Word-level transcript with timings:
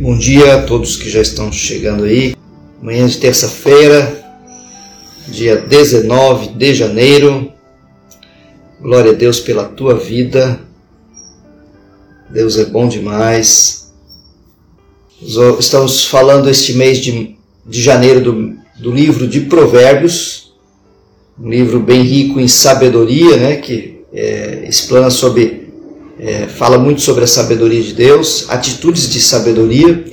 Bom 0.00 0.16
dia 0.16 0.54
a 0.54 0.62
todos 0.62 0.96
que 0.96 1.10
já 1.10 1.20
estão 1.20 1.50
chegando 1.50 2.04
aí. 2.04 2.36
Manhã 2.80 3.06
de 3.06 3.18
terça-feira, 3.18 4.24
dia 5.26 5.56
19 5.56 6.50
de 6.54 6.72
janeiro. 6.72 7.52
Glória 8.80 9.10
a 9.10 9.14
Deus 9.14 9.40
pela 9.40 9.64
tua 9.64 9.96
vida. 9.96 10.60
Deus 12.30 12.56
é 12.56 12.64
bom 12.64 12.86
demais. 12.86 13.92
Estamos 15.58 16.04
falando 16.04 16.48
este 16.48 16.74
mês 16.74 16.98
de, 16.98 17.36
de 17.66 17.82
janeiro 17.82 18.20
do, 18.20 18.56
do 18.78 18.92
livro 18.92 19.26
de 19.26 19.40
Provérbios, 19.40 20.54
um 21.38 21.50
livro 21.50 21.80
bem 21.80 22.02
rico 22.02 22.38
em 22.38 22.46
sabedoria, 22.46 23.36
né, 23.36 23.56
que 23.56 23.97
é, 24.12 24.64
explana 24.68 25.10
sobre 25.10 25.68
é, 26.18 26.48
fala 26.48 26.78
muito 26.78 27.00
sobre 27.00 27.24
a 27.24 27.26
sabedoria 27.26 27.82
de 27.82 27.92
Deus, 27.92 28.46
atitudes 28.48 29.08
de 29.08 29.20
sabedoria, 29.20 30.04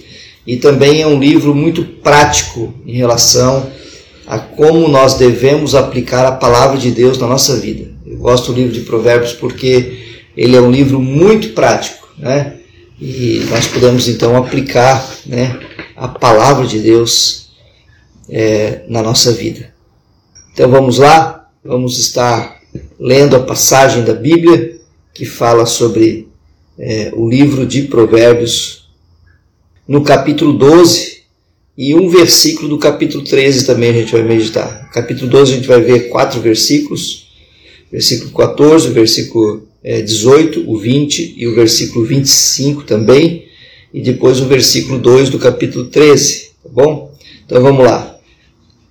e 0.45 0.57
também 0.57 1.01
é 1.01 1.07
um 1.07 1.19
livro 1.19 1.55
muito 1.55 1.83
prático 1.83 2.73
em 2.85 2.93
relação 2.93 3.71
a 4.27 4.37
como 4.37 4.87
nós 4.87 5.15
devemos 5.15 5.73
aplicar 5.73 6.25
a 6.25 6.31
palavra 6.31 6.77
de 6.77 6.91
Deus 6.91 7.17
na 7.17 7.27
nossa 7.27 7.57
vida. 7.57 7.91
Eu 8.05 8.17
gosto 8.17 8.51
do 8.51 8.59
livro 8.59 8.73
de 8.73 8.81
Provérbios 8.81 9.33
porque 9.33 9.99
ele 10.37 10.55
é 10.55 10.61
um 10.61 10.71
livro 10.71 10.99
muito 10.99 11.49
prático, 11.49 12.07
né? 12.17 12.57
E 12.99 13.45
nós 13.49 13.67
podemos 13.67 14.07
então 14.07 14.37
aplicar, 14.37 15.05
né, 15.25 15.59
a 15.97 16.07
palavra 16.07 16.65
de 16.65 16.79
Deus 16.79 17.49
é, 18.29 18.83
na 18.87 19.01
nossa 19.01 19.33
vida. 19.33 19.73
Então 20.53 20.69
vamos 20.69 20.99
lá, 20.99 21.49
vamos 21.63 21.99
estar 21.99 22.54
lendo 22.99 23.35
a 23.35 23.39
passagem 23.43 24.03
da 24.03 24.13
Bíblia 24.13 24.75
que 25.13 25.25
fala 25.25 25.65
sobre 25.65 26.27
é, 26.77 27.11
o 27.15 27.29
livro 27.29 27.65
de 27.65 27.83
Provérbios, 27.83 28.89
no 29.87 30.03
capítulo 30.03 30.53
12, 30.53 31.23
e 31.77 31.93
um 31.93 32.09
versículo 32.09 32.69
do 32.69 32.77
capítulo 32.77 33.23
13 33.23 33.65
também 33.65 33.89
a 33.89 33.93
gente 33.93 34.11
vai 34.11 34.23
meditar. 34.23 34.89
Capítulo 34.91 35.29
12 35.29 35.51
a 35.51 35.55
gente 35.55 35.67
vai 35.67 35.81
ver 35.81 36.09
quatro 36.09 36.39
versículos, 36.41 37.27
versículo 37.91 38.31
14, 38.31 38.89
o 38.89 38.93
versículo 38.93 39.67
é, 39.83 40.01
18, 40.01 40.69
o 40.69 40.77
20 40.77 41.35
e 41.37 41.47
o 41.47 41.55
versículo 41.55 42.05
25 42.05 42.83
também, 42.83 43.45
e 43.93 44.01
depois 44.01 44.41
o 44.41 44.45
versículo 44.45 44.99
2 44.99 45.29
do 45.29 45.39
capítulo 45.39 45.85
13, 45.85 46.51
tá 46.63 46.69
bom? 46.69 47.13
Então 47.45 47.61
vamos 47.61 47.85
lá. 47.85 48.14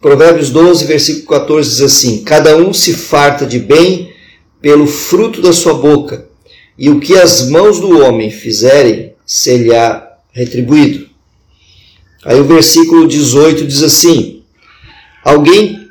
Provérbios 0.04 0.50
12, 0.50 0.84
versículo 0.84 1.28
14 1.28 1.70
diz 1.70 1.80
assim: 1.80 2.22
Cada 2.24 2.58
um 2.58 2.74
se 2.74 2.92
farta 2.92 3.46
de 3.46 3.58
bem 3.58 4.12
pelo 4.60 4.86
fruto 4.86 5.40
da 5.40 5.50
sua 5.50 5.72
boca, 5.72 6.28
e 6.76 6.90
o 6.90 7.00
que 7.00 7.16
as 7.16 7.48
mãos 7.48 7.80
do 7.80 8.00
homem 8.00 8.30
fizerem, 8.30 9.14
ser-lhe-á 9.24 10.06
retribuído. 10.30 11.08
Aí 12.22 12.38
o 12.38 12.44
versículo 12.44 13.08
18 13.08 13.66
diz 13.66 13.82
assim: 13.82 14.42
Alguém 15.24 15.88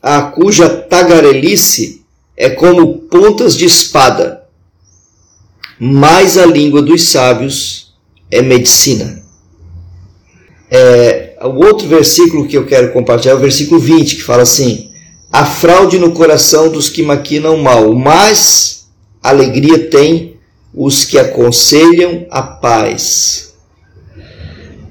a 0.00 0.22
cuja 0.22 0.68
tagarelice 0.68 2.02
é 2.36 2.48
como 2.48 2.98
pontas 2.98 3.56
de 3.56 3.64
espada, 3.64 4.44
mas 5.76 6.38
a 6.38 6.46
língua 6.46 6.80
dos 6.82 7.08
sábios 7.08 7.96
é 8.30 8.40
medicina. 8.42 9.25
É, 10.70 11.36
o 11.42 11.64
outro 11.64 11.86
versículo 11.86 12.46
que 12.46 12.56
eu 12.56 12.66
quero 12.66 12.92
compartilhar 12.92 13.34
é 13.34 13.36
o 13.36 13.40
versículo 13.40 13.80
20, 13.80 14.16
que 14.16 14.22
fala 14.22 14.42
assim: 14.42 14.90
a 15.32 15.44
fraude 15.44 15.98
no 15.98 16.12
coração 16.12 16.70
dos 16.70 16.88
que 16.88 17.02
maquinam 17.02 17.56
mal, 17.58 17.94
mas 17.94 18.88
alegria 19.22 19.90
tem 19.90 20.36
os 20.74 21.04
que 21.04 21.18
aconselham 21.18 22.26
a 22.30 22.42
paz. 22.42 23.54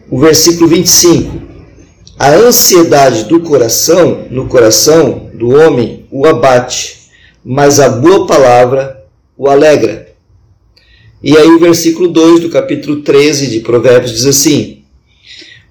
O 0.09 0.20
versículo 0.20 0.67
25. 0.67 1.45
A 2.17 2.32
ansiedade 2.32 3.26
do 3.26 3.42
coração, 3.42 4.26
no 4.30 4.48
coração 4.48 5.30
do 5.33 5.49
homem, 5.49 6.05
o 6.10 6.26
abate, 6.26 7.10
mas 7.44 7.80
a 7.80 7.89
boa 7.89 8.26
palavra 8.26 9.05
o 9.38 9.49
alegra. 9.49 10.14
E 11.22 11.36
aí 11.36 11.48
o 11.48 11.60
versículo 11.60 12.08
2 12.08 12.42
do 12.42 12.49
capítulo 12.49 13.02
13 13.02 13.48
de 13.48 13.60
Provérbios 13.60 14.11
diz 14.14 14.26
assim: 14.26 14.74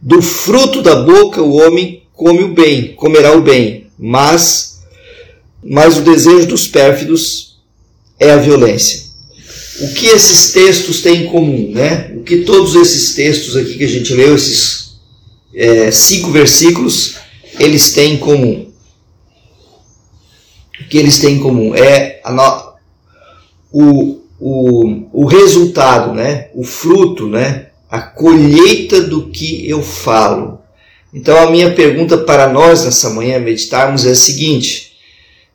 Do 0.05 0.21
fruto 0.21 0.83
da 0.83 0.97
boca 0.97 1.41
o 1.41 1.55
homem 1.55 2.03
come 2.13 2.45
o 2.45 2.53
bem, 2.53 2.93
comerá 2.93 3.35
o 3.35 3.41
bem, 3.41 3.87
mas, 3.99 4.83
mas 5.63 5.97
o 5.97 6.03
desejo 6.03 6.47
dos 6.47 6.69
pérfidos 6.69 7.57
é 8.21 8.31
a 8.31 8.37
violência. 8.37 9.03
O 9.81 9.95
que 9.95 10.05
esses 10.09 10.53
textos 10.53 11.01
têm 11.01 11.23
em 11.23 11.27
comum? 11.29 11.71
Né? 11.73 12.13
O 12.17 12.23
que 12.23 12.45
todos 12.45 12.75
esses 12.75 13.15
textos 13.15 13.57
aqui 13.57 13.79
que 13.79 13.85
a 13.85 13.89
gente 13.89 14.13
leu, 14.13 14.35
esses 14.35 14.97
é, 15.55 15.91
cinco 15.91 16.31
versículos, 16.31 17.15
eles 17.59 17.95
têm 17.95 18.17
em 18.17 18.19
comum? 18.19 18.71
O 20.83 20.85
que 20.87 20.99
eles 20.99 21.19
têm 21.19 21.37
em 21.37 21.41
comum? 21.41 21.75
É 21.75 22.21
no, 22.31 22.75
o, 23.73 24.21
o, 24.39 25.23
o 25.23 25.25
resultado, 25.25 26.13
né? 26.13 26.51
o 26.55 26.63
fruto, 26.63 27.27
né? 27.27 27.69
A 27.95 28.01
colheita 28.01 29.03
do 29.03 29.29
que 29.29 29.71
eu 29.71 29.81
falo. 29.81 30.59
Então 31.13 31.39
a 31.39 31.49
minha 31.49 31.73
pergunta 31.75 32.19
para 32.19 32.53
nós 32.53 32.85
nessa 32.85 33.09
manhã 33.11 33.39
meditarmos 33.39 34.05
é 34.05 34.11
a 34.11 34.17
seguinte: 34.17 34.95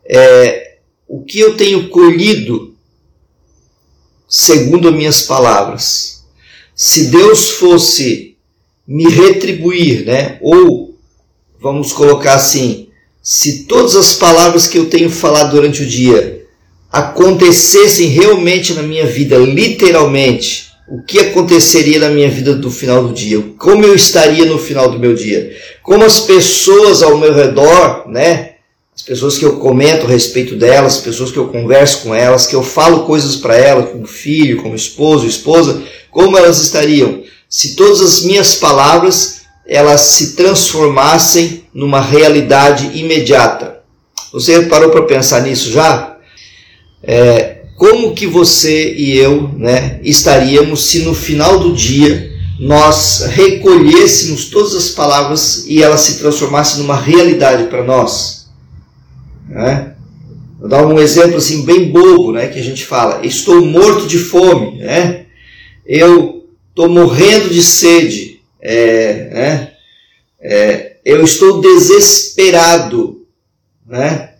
é, 0.05 0.77
o 1.05 1.21
que 1.21 1.37
eu 1.37 1.57
tenho 1.57 1.89
colhido 1.89 2.73
segundo 4.25 4.87
as 4.87 4.95
minhas 4.95 5.21
palavras? 5.23 6.23
Se 6.73 7.07
Deus 7.07 7.49
fosse 7.49 8.37
me 8.87 9.09
retribuir, 9.09 10.05
né? 10.05 10.37
Ou 10.41 10.97
vamos 11.59 11.91
colocar 11.91 12.35
assim, 12.35 12.87
se 13.21 13.65
todas 13.65 13.97
as 13.97 14.13
palavras 14.13 14.65
que 14.65 14.77
eu 14.77 14.89
tenho 14.89 15.09
falado 15.09 15.51
durante 15.51 15.83
o 15.83 15.85
dia 15.85 16.47
acontecessem 16.89 18.07
realmente 18.07 18.73
na 18.73 18.81
minha 18.81 19.05
vida, 19.05 19.37
literalmente, 19.37 20.68
o 20.91 21.01
que 21.03 21.19
aconteceria 21.19 21.99
na 21.99 22.09
minha 22.09 22.29
vida 22.29 22.55
do 22.55 22.71
final 22.71 23.07
do 23.07 23.13
dia, 23.13 23.43
como 23.57 23.85
eu 23.85 23.95
estaria 23.95 24.45
no 24.45 24.57
final 24.57 24.89
do 24.89 24.99
meu 24.99 25.13
dia, 25.13 25.55
como 25.83 26.03
as 26.03 26.19
pessoas 26.19 27.03
ao 27.03 27.17
meu 27.17 27.33
redor, 27.33 28.05
né, 28.07 28.53
as 28.95 29.01
pessoas 29.01 29.37
que 29.37 29.45
eu 29.45 29.57
comento 29.57 30.05
a 30.05 30.09
respeito 30.09 30.55
delas, 30.55 30.97
as 30.97 31.01
pessoas 31.01 31.31
que 31.31 31.37
eu 31.37 31.47
converso 31.47 32.01
com 32.03 32.13
elas, 32.13 32.45
que 32.45 32.55
eu 32.55 32.63
falo 32.63 33.05
coisas 33.05 33.35
para 33.35 33.55
elas, 33.55 33.89
como 33.89 34.05
filho, 34.05 34.61
como 34.61 34.75
esposo, 34.75 35.25
esposa, 35.25 35.81
como 36.11 36.37
elas 36.37 36.59
estariam 36.59 37.23
se 37.49 37.75
todas 37.75 37.99
as 37.99 38.21
minhas 38.21 38.53
palavras 38.53 39.41
elas 39.65 40.01
se 40.01 40.35
transformassem 40.35 41.67
numa 41.73 41.99
realidade 41.99 42.97
imediata. 42.97 43.81
Você 44.31 44.63
parou 44.63 44.91
para 44.91 45.03
pensar 45.03 45.41
nisso 45.41 45.71
já? 45.71 46.17
É, 47.03 47.58
como 47.79 48.13
que 48.13 48.27
você 48.27 48.93
e 48.93 49.17
eu 49.17 49.53
né, 49.57 50.01
estaríamos 50.03 50.87
se 50.87 50.99
no 50.99 51.15
final 51.15 51.61
do 51.61 51.73
dia 51.73 52.29
nós 52.59 53.21
recolhêssemos 53.29 54.49
todas 54.49 54.75
as 54.75 54.89
palavras 54.89 55.63
e 55.65 55.81
elas 55.81 56.01
se 56.01 56.19
transformassem 56.19 56.81
numa 56.81 56.99
realidade 56.99 57.69
para 57.69 57.81
nós? 57.81 58.49
Né? 59.47 59.93
Vou 60.59 60.67
dar 60.67 60.85
um 60.85 60.99
exemplo 60.99 61.37
assim 61.37 61.63
bem 61.63 61.89
bobo, 61.89 62.33
né, 62.33 62.47
que 62.47 62.59
a 62.59 62.61
gente 62.61 62.85
fala: 62.85 63.25
estou 63.25 63.65
morto 63.65 64.07
de 64.07 64.17
fome, 64.17 64.79
né? 64.79 65.27
Eu 65.85 66.49
estou 66.69 66.89
morrendo 66.89 67.49
de 67.49 67.63
sede, 67.63 68.41
é, 68.61 69.29
né? 69.31 69.71
É, 70.41 70.97
eu 71.05 71.23
estou 71.23 71.61
desesperado, 71.61 73.25
né? 73.87 74.31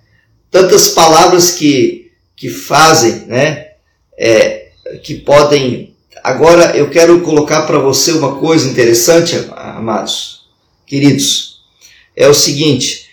Tantas 0.52 0.90
palavras 0.90 1.52
que 1.52 1.99
que 2.40 2.50
fazem, 2.50 3.26
né? 3.28 3.72
É, 4.18 4.70
que 5.04 5.14
podem. 5.16 5.94
Agora 6.24 6.76
eu 6.76 6.90
quero 6.90 7.20
colocar 7.20 7.64
para 7.64 7.78
você 7.80 8.14
uma 8.14 8.38
coisa 8.38 8.70
interessante, 8.70 9.36
amados, 9.56 10.46
queridos. 10.88 11.60
É 12.16 12.30
o 12.30 12.34
seguinte: 12.34 13.10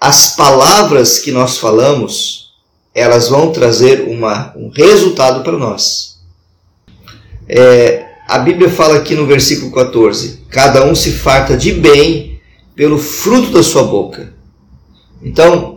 as 0.00 0.36
palavras 0.36 1.18
que 1.18 1.32
nós 1.32 1.58
falamos, 1.58 2.52
elas 2.94 3.28
vão 3.28 3.50
trazer 3.50 4.02
uma, 4.08 4.56
um 4.56 4.70
resultado 4.70 5.42
para 5.42 5.58
nós. 5.58 6.20
É, 7.48 8.06
a 8.28 8.38
Bíblia 8.38 8.70
fala 8.70 8.96
aqui 8.96 9.16
no 9.16 9.26
versículo 9.26 9.72
14: 9.72 10.44
cada 10.48 10.86
um 10.86 10.94
se 10.94 11.10
farta 11.10 11.56
de 11.56 11.72
bem 11.72 12.40
pelo 12.76 12.96
fruto 12.96 13.50
da 13.50 13.62
sua 13.62 13.82
boca. 13.82 14.32
Então, 15.20 15.71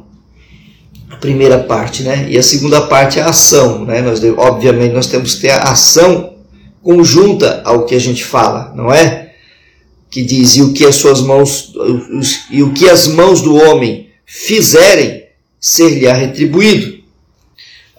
primeira 1.26 1.60
parte, 1.60 2.04
né? 2.04 2.28
E 2.30 2.38
a 2.38 2.44
segunda 2.44 2.82
parte 2.82 3.20
é 3.20 3.24
a 3.24 3.30
ação, 3.30 3.84
né? 3.84 4.02
Nós, 4.02 4.22
obviamente, 4.38 4.94
nós 4.94 5.08
temos 5.08 5.36
que 5.36 5.42
ter 5.42 5.52
a 5.52 5.72
ação 5.72 6.36
conjunta 6.84 7.62
ao 7.66 7.86
que 7.86 7.96
a 7.96 8.00
gente 8.00 8.24
fala, 8.24 8.72
não 8.76 8.94
é? 8.94 9.34
Que 10.12 10.22
diz, 10.22 10.56
e 10.56 10.62
o 10.62 10.72
que 10.72 10.86
as 10.86 10.96
suas 10.96 11.20
mãos, 11.22 11.74
e 12.52 12.62
o 12.62 12.74
que 12.74 12.88
as 12.88 13.08
mãos 13.08 13.42
do 13.42 13.56
homem 13.56 14.10
fizerem, 14.26 15.24
ser-lhe 15.60 16.08
retribuído. 16.08 17.04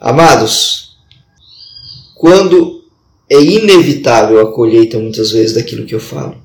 Amados, 0.00 0.96
quando 2.14 2.84
é 3.28 3.40
inevitável 3.40 4.40
a 4.40 4.52
colheita 4.52 4.99
muitas 4.99 5.32
vezes 5.32 5.55
daquilo 5.55 5.84
que 5.84 5.94
eu 5.94 6.00
falo. 6.00 6.37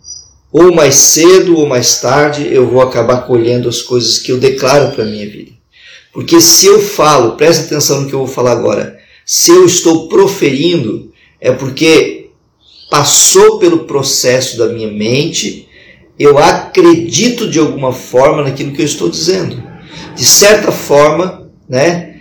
Ou 0.51 0.73
mais 0.73 0.95
cedo 0.95 1.57
ou 1.57 1.67
mais 1.67 2.01
tarde 2.01 2.47
eu 2.51 2.67
vou 2.67 2.81
acabar 2.81 3.27
colhendo 3.27 3.69
as 3.69 3.81
coisas 3.81 4.17
que 4.17 4.31
eu 4.31 4.39
declaro 4.39 4.91
para 4.91 5.03
a 5.03 5.07
minha 5.07 5.29
vida. 5.29 5.60
Porque 6.13 6.41
se 6.41 6.65
eu 6.65 6.81
falo, 6.81 7.37
presta 7.37 7.65
atenção 7.65 8.01
no 8.01 8.07
que 8.07 8.13
eu 8.13 8.19
vou 8.19 8.27
falar 8.27 8.51
agora, 8.51 8.99
se 9.25 9.51
eu 9.51 9.65
estou 9.65 10.07
proferindo, 10.07 11.11
é 11.39 11.51
porque 11.51 12.29
passou 12.89 13.57
pelo 13.57 13.85
processo 13.85 14.57
da 14.57 14.67
minha 14.67 14.91
mente, 14.91 15.69
eu 16.19 16.37
acredito 16.37 17.49
de 17.49 17.57
alguma 17.57 17.93
forma 17.93 18.43
naquilo 18.43 18.73
que 18.73 18.81
eu 18.81 18.85
estou 18.85 19.09
dizendo. 19.09 19.63
De 20.15 20.25
certa 20.25 20.71
forma, 20.71 21.49
né, 21.67 22.15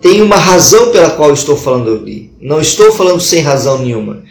tem 0.00 0.22
uma 0.22 0.36
razão 0.36 0.90
pela 0.90 1.10
qual 1.10 1.32
estou 1.32 1.56
falando 1.56 1.90
ali. 1.90 2.30
Não 2.40 2.60
estou 2.60 2.92
falando 2.92 3.20
sem 3.20 3.42
razão 3.42 3.78
nenhuma, 3.78 4.22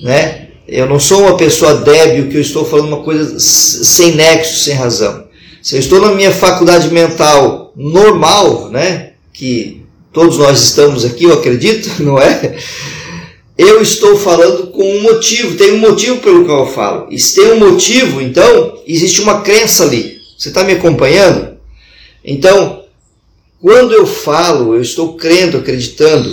né? 0.00 0.48
Eu 0.68 0.88
não 0.88 0.98
sou 0.98 1.22
uma 1.22 1.36
pessoa 1.36 1.74
débil 1.74 2.28
que 2.28 2.36
eu 2.36 2.40
estou 2.40 2.64
falando 2.64 2.88
uma 2.88 3.02
coisa 3.02 3.38
sem 3.38 4.14
nexo, 4.14 4.64
sem 4.64 4.74
razão. 4.74 5.25
Se 5.66 5.74
eu 5.74 5.80
estou 5.80 6.00
na 6.00 6.12
minha 6.12 6.30
faculdade 6.30 6.88
mental 6.90 7.72
normal, 7.74 8.68
né, 8.68 9.14
que 9.32 9.82
todos 10.12 10.38
nós 10.38 10.62
estamos 10.62 11.04
aqui, 11.04 11.24
eu 11.24 11.32
acredito, 11.32 11.90
não 12.04 12.20
é? 12.20 12.56
Eu 13.58 13.82
estou 13.82 14.16
falando 14.16 14.68
com 14.68 14.88
um 14.88 15.02
motivo, 15.02 15.56
tem 15.56 15.72
um 15.72 15.78
motivo 15.78 16.18
pelo 16.18 16.44
qual 16.44 16.66
eu 16.66 16.72
falo. 16.72 17.08
E 17.10 17.18
se 17.18 17.34
tem 17.34 17.50
um 17.50 17.58
motivo, 17.58 18.20
então 18.20 18.78
existe 18.86 19.20
uma 19.20 19.40
crença 19.40 19.82
ali. 19.82 20.20
Você 20.38 20.50
está 20.50 20.62
me 20.62 20.74
acompanhando? 20.74 21.56
Então, 22.24 22.84
quando 23.60 23.92
eu 23.92 24.06
falo, 24.06 24.72
eu 24.72 24.80
estou 24.80 25.16
crendo, 25.16 25.58
acreditando. 25.58 26.32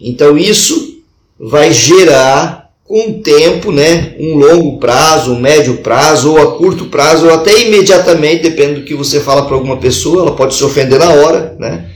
Então 0.00 0.38
isso 0.38 1.02
vai 1.38 1.70
gerar 1.70 2.63
com 2.84 3.20
tempo, 3.22 3.72
né, 3.72 4.14
um 4.20 4.36
longo 4.36 4.78
prazo, 4.78 5.32
um 5.32 5.40
médio 5.40 5.78
prazo, 5.78 6.32
ou 6.32 6.38
a 6.38 6.58
curto 6.58 6.86
prazo, 6.86 7.26
ou 7.26 7.34
até 7.34 7.62
imediatamente, 7.62 8.42
dependendo 8.42 8.80
do 8.80 8.86
que 8.86 8.94
você 8.94 9.20
fala 9.20 9.46
para 9.46 9.54
alguma 9.54 9.78
pessoa, 9.78 10.22
ela 10.22 10.36
pode 10.36 10.54
se 10.54 10.62
ofender 10.62 10.98
na 10.98 11.08
hora, 11.08 11.56
né? 11.58 11.86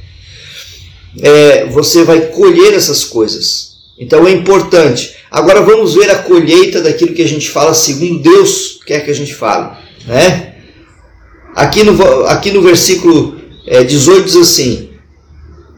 É, 1.21 1.67
você 1.67 2.05
vai 2.05 2.21
colher 2.29 2.73
essas 2.73 3.05
coisas. 3.05 3.77
Então 3.99 4.27
é 4.27 4.31
importante. 4.31 5.17
Agora 5.31 5.61
vamos 5.61 5.95
ver 5.95 6.11
a 6.11 6.23
colheita 6.23 6.81
daquilo 6.81 7.15
que 7.15 7.23
a 7.23 7.29
gente 7.29 7.51
fala 7.51 7.75
segundo 7.75 8.23
Deus 8.23 8.81
quer 8.87 9.05
que 9.05 9.11
a 9.11 9.15
gente 9.15 9.35
fale, 9.35 9.77
né? 10.07 10.55
Aqui 11.55 11.83
no, 11.83 12.27
aqui 12.27 12.51
no 12.51 12.63
versículo 12.63 13.37
é, 13.67 13.83
18 13.83 14.25
diz 14.25 14.37
assim: 14.37 14.91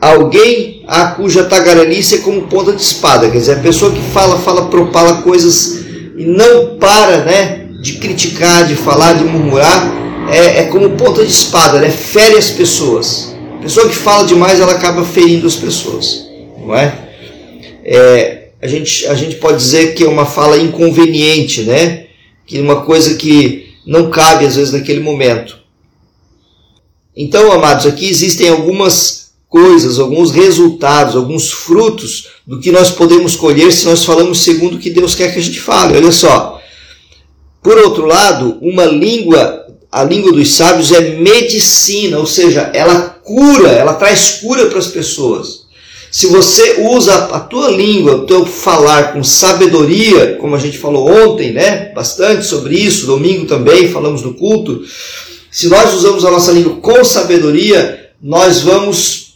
Alguém 0.00 0.79
a 0.90 1.12
cuja 1.12 1.44
tagarelice 1.44 2.16
é 2.16 2.18
como 2.18 2.48
ponta 2.48 2.72
de 2.72 2.82
espada, 2.82 3.30
quer 3.30 3.38
dizer, 3.38 3.52
a 3.52 3.60
pessoa 3.60 3.92
que 3.92 4.02
fala, 4.10 4.36
fala, 4.40 4.66
propala 4.66 5.22
coisas 5.22 5.84
e 6.16 6.24
não 6.24 6.78
para 6.78 7.18
né, 7.18 7.68
de 7.80 7.92
criticar, 7.98 8.66
de 8.66 8.74
falar, 8.74 9.12
de 9.12 9.22
murmurar, 9.22 9.88
é, 10.28 10.62
é 10.62 10.64
como 10.64 10.90
ponta 10.96 11.24
de 11.24 11.30
espada, 11.30 11.78
né, 11.78 11.90
fere 11.90 12.36
as 12.36 12.50
pessoas. 12.50 13.36
A 13.56 13.62
pessoa 13.62 13.88
que 13.88 13.94
fala 13.94 14.26
demais, 14.26 14.58
ela 14.58 14.72
acaba 14.72 15.04
ferindo 15.04 15.46
as 15.46 15.54
pessoas, 15.54 16.26
não 16.58 16.74
é? 16.74 16.92
é 17.84 18.48
a, 18.60 18.66
gente, 18.66 19.06
a 19.06 19.14
gente 19.14 19.36
pode 19.36 19.58
dizer 19.58 19.94
que 19.94 20.02
é 20.02 20.08
uma 20.08 20.26
fala 20.26 20.58
inconveniente, 20.58 21.62
né? 21.62 22.06
Que 22.44 22.58
é 22.58 22.60
uma 22.60 22.82
coisa 22.82 23.14
que 23.14 23.74
não 23.86 24.10
cabe 24.10 24.44
às 24.44 24.56
vezes 24.56 24.72
naquele 24.72 25.00
momento. 25.00 25.60
Então, 27.16 27.52
amados, 27.52 27.86
aqui 27.86 28.08
existem 28.08 28.48
algumas 28.48 29.19
coisas, 29.50 29.98
alguns 29.98 30.30
resultados, 30.30 31.14
alguns 31.14 31.50
frutos 31.50 32.28
do 32.46 32.58
que 32.58 32.72
nós 32.72 32.90
podemos 32.90 33.36
colher 33.36 33.70
se 33.70 33.84
nós 33.84 34.04
falamos 34.04 34.42
segundo 34.42 34.76
o 34.76 34.78
que 34.78 34.88
Deus 34.88 35.14
quer 35.14 35.30
que 35.32 35.38
a 35.38 35.42
gente 35.42 35.60
fale. 35.60 35.96
Olha 35.96 36.10
só. 36.10 36.58
Por 37.62 37.76
outro 37.76 38.06
lado, 38.06 38.56
uma 38.62 38.86
língua, 38.86 39.66
a 39.92 40.02
língua 40.02 40.32
dos 40.32 40.54
sábios 40.54 40.90
é 40.92 41.16
medicina, 41.16 42.18
ou 42.18 42.26
seja, 42.26 42.70
ela 42.72 43.00
cura, 43.22 43.68
ela 43.68 43.92
traz 43.92 44.38
cura 44.40 44.66
para 44.66 44.78
as 44.78 44.86
pessoas. 44.86 45.66
Se 46.10 46.28
você 46.28 46.86
usa 46.90 47.14
a 47.26 47.40
tua 47.40 47.70
língua, 47.70 48.14
o 48.16 48.26
teu 48.26 48.46
falar 48.46 49.12
com 49.12 49.22
sabedoria, 49.22 50.38
como 50.40 50.56
a 50.56 50.58
gente 50.58 50.78
falou 50.78 51.08
ontem, 51.08 51.52
né? 51.52 51.92
Bastante 51.94 52.46
sobre 52.46 52.76
isso, 52.76 53.06
domingo 53.06 53.46
também 53.46 53.92
falamos 53.92 54.22
no 54.22 54.32
culto 54.32 54.82
se 55.50 55.68
nós 55.68 55.92
usamos 55.94 56.24
a 56.24 56.30
nossa 56.30 56.52
língua 56.52 56.76
com 56.76 57.04
sabedoria, 57.04 58.12
nós 58.22 58.60
vamos 58.60 59.29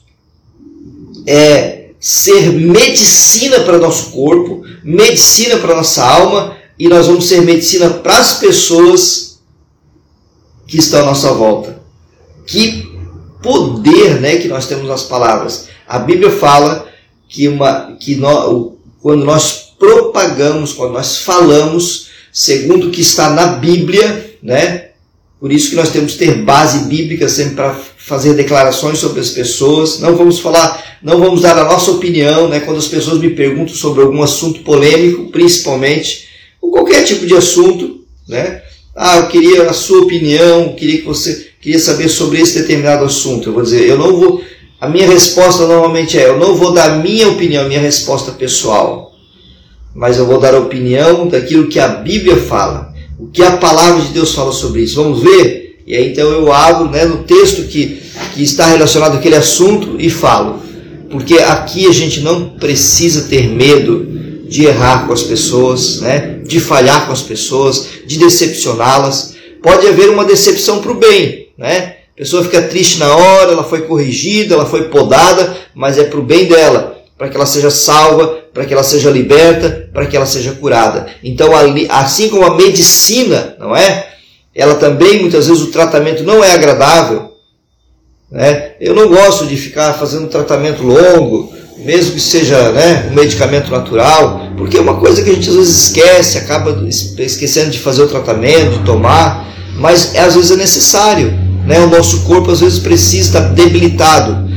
é, 1.26 1.90
ser 1.98 2.52
medicina 2.52 3.60
para 3.60 3.78
nosso 3.78 4.10
corpo, 4.10 4.62
medicina 4.82 5.56
para 5.58 5.76
nossa 5.76 6.04
alma 6.04 6.56
e 6.78 6.88
nós 6.88 7.06
vamos 7.06 7.26
ser 7.26 7.42
medicina 7.42 7.88
para 7.88 8.18
as 8.18 8.38
pessoas 8.38 9.40
que 10.66 10.78
estão 10.78 11.00
à 11.00 11.06
nossa 11.06 11.32
volta. 11.32 11.82
Que 12.46 12.92
poder, 13.42 14.20
né, 14.20 14.36
que 14.36 14.48
nós 14.48 14.66
temos 14.66 14.88
nas 14.88 15.02
palavras. 15.02 15.68
A 15.86 15.98
Bíblia 15.98 16.30
fala 16.30 16.86
que 17.28 17.48
uma 17.48 17.96
que 17.98 18.16
nós, 18.16 18.72
quando 19.00 19.24
nós 19.24 19.74
propagamos, 19.78 20.72
quando 20.72 20.92
nós 20.92 21.18
falamos 21.18 22.08
segundo 22.32 22.88
o 22.88 22.90
que 22.90 23.00
está 23.00 23.30
na 23.30 23.46
Bíblia, 23.46 24.36
né, 24.42 24.83
por 25.44 25.52
isso 25.52 25.68
que 25.68 25.76
nós 25.76 25.90
temos 25.90 26.12
que 26.12 26.20
ter 26.20 26.42
base 26.42 26.88
bíblica 26.88 27.28
sempre 27.28 27.56
para 27.56 27.74
fazer 27.98 28.32
declarações 28.32 28.96
sobre 28.96 29.20
as 29.20 29.28
pessoas. 29.28 30.00
Não 30.00 30.16
vamos 30.16 30.38
falar, 30.38 30.98
não 31.02 31.20
vamos 31.20 31.42
dar 31.42 31.58
a 31.58 31.64
nossa 31.64 31.90
opinião, 31.90 32.48
né? 32.48 32.60
Quando 32.60 32.78
as 32.78 32.88
pessoas 32.88 33.20
me 33.20 33.28
perguntam 33.28 33.74
sobre 33.74 34.02
algum 34.02 34.22
assunto 34.22 34.60
polêmico, 34.60 35.30
principalmente, 35.30 36.28
ou 36.62 36.70
qualquer 36.70 37.04
tipo 37.04 37.26
de 37.26 37.34
assunto, 37.34 38.06
né? 38.26 38.62
Ah, 38.96 39.18
eu 39.18 39.26
queria 39.28 39.68
a 39.68 39.74
sua 39.74 40.04
opinião, 40.04 40.74
queria 40.74 41.02
que 41.02 41.06
você 41.06 41.48
queria 41.60 41.78
saber 41.78 42.08
sobre 42.08 42.40
esse 42.40 42.58
determinado 42.60 43.04
assunto. 43.04 43.50
Eu 43.50 43.52
vou 43.52 43.62
dizer, 43.62 43.86
eu 43.86 43.98
não 43.98 44.18
vou. 44.18 44.42
A 44.80 44.88
minha 44.88 45.06
resposta 45.06 45.66
normalmente 45.66 46.18
é, 46.18 46.26
eu 46.26 46.38
não 46.38 46.54
vou 46.54 46.72
dar 46.72 47.02
minha 47.02 47.28
opinião, 47.28 47.68
minha 47.68 47.80
resposta 47.80 48.32
pessoal, 48.32 49.12
mas 49.94 50.16
eu 50.16 50.24
vou 50.24 50.40
dar 50.40 50.54
a 50.54 50.60
opinião 50.60 51.28
daquilo 51.28 51.68
que 51.68 51.78
a 51.78 51.88
Bíblia 51.88 52.38
fala 52.38 52.93
o 53.18 53.28
que 53.28 53.42
a 53.42 53.56
palavra 53.56 54.02
de 54.02 54.08
Deus 54.08 54.34
fala 54.34 54.52
sobre 54.52 54.82
isso. 54.82 54.96
Vamos 54.96 55.20
ver? 55.20 55.82
E 55.86 55.94
aí 55.94 56.10
então 56.10 56.28
eu 56.30 56.52
abro 56.52 56.90
né, 56.90 57.04
no 57.04 57.18
texto 57.24 57.64
que, 57.64 58.02
que 58.34 58.42
está 58.42 58.66
relacionado 58.66 59.16
àquele 59.16 59.36
assunto 59.36 59.96
e 59.98 60.08
falo. 60.10 60.62
Porque 61.10 61.34
aqui 61.34 61.86
a 61.86 61.92
gente 61.92 62.20
não 62.20 62.50
precisa 62.50 63.28
ter 63.28 63.48
medo 63.48 64.06
de 64.48 64.64
errar 64.64 65.06
com 65.06 65.12
as 65.12 65.22
pessoas, 65.22 66.00
né, 66.00 66.40
de 66.44 66.60
falhar 66.60 67.06
com 67.06 67.12
as 67.12 67.22
pessoas, 67.22 67.88
de 68.06 68.18
decepcioná-las. 68.18 69.34
Pode 69.62 69.86
haver 69.86 70.10
uma 70.10 70.24
decepção 70.24 70.80
para 70.80 70.92
o 70.92 70.96
bem, 70.96 71.48
né? 71.56 71.96
A 72.14 72.18
pessoa 72.18 72.44
fica 72.44 72.62
triste 72.62 72.98
na 72.98 73.14
hora, 73.14 73.52
ela 73.52 73.64
foi 73.64 73.82
corrigida, 73.82 74.54
ela 74.54 74.66
foi 74.66 74.84
podada, 74.84 75.56
mas 75.74 75.98
é 75.98 76.04
para 76.04 76.20
o 76.20 76.22
bem 76.22 76.46
dela, 76.46 76.93
para 77.16 77.28
que 77.28 77.36
ela 77.36 77.46
seja 77.46 77.70
salva, 77.70 78.38
para 78.52 78.64
que 78.64 78.72
ela 78.72 78.82
seja 78.82 79.10
liberta, 79.10 79.88
para 79.92 80.06
que 80.06 80.16
ela 80.16 80.26
seja 80.26 80.52
curada. 80.52 81.06
Então, 81.22 81.50
assim 81.88 82.28
como 82.28 82.44
a 82.44 82.56
medicina, 82.56 83.56
não 83.58 83.74
é? 83.74 84.08
Ela 84.54 84.76
também, 84.76 85.20
muitas 85.20 85.46
vezes, 85.46 85.62
o 85.62 85.70
tratamento 85.70 86.22
não 86.22 86.42
é 86.42 86.52
agradável. 86.52 87.32
Né? 88.30 88.72
Eu 88.80 88.94
não 88.94 89.08
gosto 89.08 89.46
de 89.46 89.56
ficar 89.56 89.92
fazendo 89.94 90.28
tratamento 90.28 90.82
longo, 90.82 91.52
mesmo 91.78 92.14
que 92.14 92.20
seja 92.20 92.70
né, 92.72 93.08
um 93.10 93.14
medicamento 93.14 93.70
natural, 93.70 94.48
porque 94.56 94.76
é 94.76 94.80
uma 94.80 94.96
coisa 94.96 95.22
que 95.22 95.30
a 95.30 95.34
gente 95.34 95.48
às 95.48 95.56
vezes 95.56 95.86
esquece, 95.86 96.38
acaba 96.38 96.84
esquecendo 96.88 97.70
de 97.70 97.78
fazer 97.78 98.02
o 98.02 98.08
tratamento, 98.08 98.78
de 98.78 98.84
tomar, 98.84 99.52
mas 99.76 100.14
às 100.16 100.34
vezes 100.34 100.50
é 100.52 100.56
necessário. 100.56 101.32
Né? 101.66 101.80
O 101.80 101.88
nosso 101.88 102.22
corpo 102.22 102.50
às 102.50 102.60
vezes 102.60 102.78
precisa 102.78 103.38
estar 103.38 103.54
debilitado. 103.54 104.48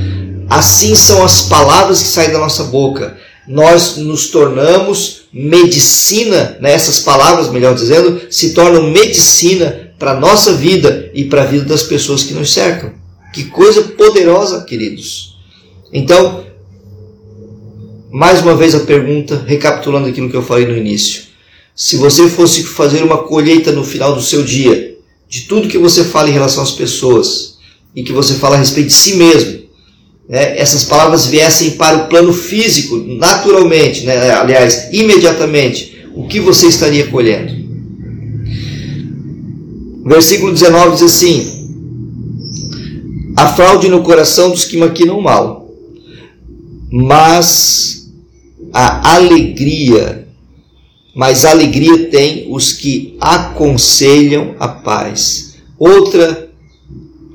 Assim 0.50 0.96
são 0.96 1.24
as 1.24 1.42
palavras 1.44 2.02
que 2.02 2.08
saem 2.08 2.32
da 2.32 2.40
nossa 2.40 2.66
boca 2.66 3.18
nós 3.48 3.96
nos 3.96 4.28
tornamos 4.28 5.22
medicina, 5.32 6.58
né? 6.60 6.74
essas 6.74 7.00
palavras, 7.00 7.50
melhor 7.50 7.74
dizendo, 7.74 8.22
se 8.30 8.54
tornam 8.54 8.92
medicina 8.92 9.94
para 9.98 10.12
a 10.12 10.20
nossa 10.20 10.54
vida 10.54 11.10
e 11.14 11.24
para 11.26 11.44
a 11.44 11.46
vida 11.46 11.64
das 11.64 11.82
pessoas 11.82 12.24
que 12.24 12.34
nos 12.34 12.52
cercam. 12.52 12.92
Que 13.34 13.46
coisa 13.46 13.82
poderosa, 13.84 14.64
queridos. 14.64 15.38
Então, 15.94 16.46
mais 18.12 18.42
uma 18.42 18.56
vez 18.56 18.76
a 18.76 18.82
pergunta, 18.82 19.44
recapitulando 19.48 20.08
aquilo 20.08 20.30
que 20.30 20.36
eu 20.36 20.44
falei 20.44 20.66
no 20.66 20.76
início. 20.76 21.24
Se 21.76 21.96
você 21.96 22.28
fosse 22.28 22.64
fazer 22.64 23.04
uma 23.04 23.20
colheita 23.20 23.72
no 23.72 23.84
final 23.84 24.14
do 24.14 24.22
seu 24.22 24.44
dia, 24.44 24.98
de 25.30 25.42
tudo 25.42 25.68
que 25.68 25.78
você 25.78 26.04
fala 26.04 26.30
em 26.30 26.34
relação 26.34 26.64
às 26.64 26.72
pessoas, 26.72 27.58
e 27.96 28.04
que 28.04 28.12
você 28.12 28.36
fala 28.36 28.56
a 28.56 28.60
respeito 28.60 28.88
de 28.88 28.94
si 28.94 29.16
mesmo, 29.16 29.67
né, 30.28 30.60
essas 30.60 30.84
palavras 30.84 31.28
viessem 31.28 31.72
para 31.72 31.98
o 31.98 32.08
plano 32.08 32.34
físico, 32.34 32.98
naturalmente, 32.98 34.06
né, 34.06 34.32
aliás, 34.32 34.90
imediatamente, 34.92 36.06
o 36.14 36.28
que 36.28 36.40
você 36.40 36.68
estaria 36.68 37.08
colhendo? 37.08 37.56
Versículo 40.04 40.54
19 40.54 40.94
diz 40.94 41.04
assim: 41.04 41.68
A 43.36 43.48
fraude 43.50 43.90
no 43.90 44.04
coração 44.04 44.50
dos 44.50 44.66
que 44.66 44.78
maquinam 44.78 45.20
mal, 45.22 45.70
mas 46.90 48.10
a 48.74 49.16
alegria, 49.16 50.28
mas 51.14 51.46
alegria 51.46 52.10
tem 52.10 52.48
os 52.50 52.72
que 52.72 53.18
aconselham 53.20 54.56
a 54.60 54.68
paz. 54.68 55.56
Outra, 55.78 56.50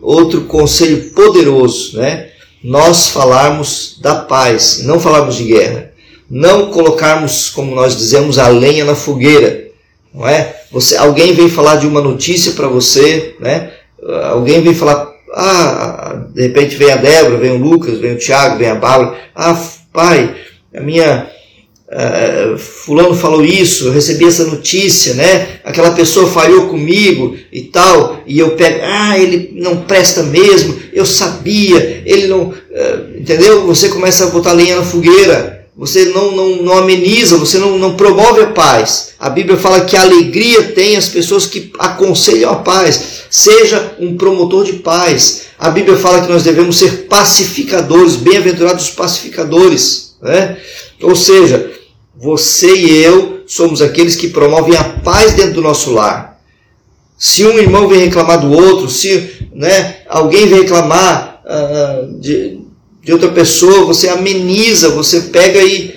outro 0.00 0.42
conselho 0.42 1.10
poderoso, 1.10 1.98
né? 1.98 2.31
Nós 2.62 3.08
falarmos 3.08 3.98
da 4.00 4.14
paz, 4.14 4.82
não 4.84 5.00
falarmos 5.00 5.36
de 5.36 5.44
guerra, 5.44 5.92
não 6.30 6.70
colocarmos, 6.70 7.50
como 7.50 7.74
nós 7.74 7.96
dizemos, 7.96 8.38
a 8.38 8.48
lenha 8.48 8.84
na 8.84 8.94
fogueira, 8.94 9.68
não 10.14 10.26
é? 10.26 10.62
Você, 10.70 10.96
alguém 10.96 11.34
vem 11.34 11.48
falar 11.48 11.76
de 11.76 11.86
uma 11.86 12.00
notícia 12.00 12.52
para 12.52 12.68
você, 12.68 13.36
né? 13.40 13.72
Alguém 14.24 14.62
vem 14.62 14.74
falar, 14.74 15.12
ah, 15.34 16.24
de 16.34 16.42
repente 16.42 16.76
vem 16.76 16.90
a 16.90 16.96
Débora, 16.96 17.36
vem 17.36 17.52
o 17.52 17.58
Lucas, 17.58 17.98
vem 17.98 18.14
o 18.14 18.18
Tiago, 18.18 18.58
vem 18.58 18.68
a 18.68 18.74
Bárbara, 18.74 19.18
ah, 19.34 19.60
pai, 19.92 20.34
a 20.74 20.80
minha 20.80 21.30
uh, 21.92 22.58
fulano 22.58 23.14
falou 23.14 23.44
isso, 23.44 23.86
eu 23.86 23.92
recebi 23.92 24.24
essa 24.24 24.44
notícia, 24.44 25.14
né? 25.14 25.60
Aquela 25.64 25.92
pessoa 25.92 26.26
falhou 26.26 26.68
comigo 26.68 27.36
e 27.52 27.62
tal, 27.62 28.20
e 28.26 28.38
eu 28.38 28.52
pego, 28.52 28.80
ah, 28.82 29.18
ele 29.18 29.50
não 29.54 29.82
presta 29.82 30.22
mesmo, 30.22 30.76
eu 30.92 31.04
sabia, 31.04 32.02
ele 32.06 32.26
não, 32.26 32.44
uh, 32.44 33.18
entendeu? 33.18 33.66
Você 33.66 33.88
começa 33.88 34.24
a 34.24 34.30
botar 34.30 34.52
lenha 34.52 34.76
na 34.76 34.84
fogueira, 34.84 35.62
você 35.74 36.06
não, 36.06 36.32
não, 36.32 36.56
não 36.56 36.78
ameniza, 36.78 37.38
você 37.38 37.58
não, 37.58 37.78
não 37.78 37.96
promove 37.96 38.42
a 38.42 38.48
paz. 38.48 39.12
A 39.18 39.30
Bíblia 39.30 39.56
fala 39.56 39.84
que 39.84 39.96
a 39.96 40.02
alegria 40.02 40.64
tem 40.64 40.96
as 40.96 41.08
pessoas 41.08 41.46
que 41.46 41.72
aconselham 41.78 42.50
a 42.50 42.56
paz. 42.56 43.22
Seja 43.30 43.94
um 43.98 44.14
promotor 44.18 44.64
de 44.64 44.74
paz. 44.74 45.44
A 45.58 45.70
Bíblia 45.70 45.96
fala 45.96 46.20
que 46.20 46.30
nós 46.30 46.42
devemos 46.42 46.76
ser 46.76 47.06
pacificadores, 47.08 48.16
bem-aventurados 48.16 48.90
pacificadores. 48.90 50.12
Né? 50.20 50.58
Ou 51.00 51.16
seja, 51.16 51.70
você 52.22 52.72
e 52.72 53.02
eu 53.02 53.40
somos 53.48 53.82
aqueles 53.82 54.14
que 54.14 54.28
promovem 54.28 54.76
a 54.76 54.84
paz 54.84 55.34
dentro 55.34 55.54
do 55.54 55.62
nosso 55.62 55.92
lar. 55.92 56.40
Se 57.18 57.44
um 57.44 57.58
irmão 57.58 57.88
vem 57.88 57.98
reclamar 57.98 58.40
do 58.40 58.52
outro, 58.52 58.88
se 58.88 59.48
né, 59.52 59.96
alguém 60.08 60.46
vem 60.46 60.60
reclamar 60.60 61.42
uh, 61.44 62.20
de, 62.20 62.60
de 63.02 63.12
outra 63.12 63.30
pessoa, 63.30 63.84
você 63.84 64.08
ameniza, 64.08 64.90
você 64.90 65.22
pega 65.22 65.60
e 65.62 65.94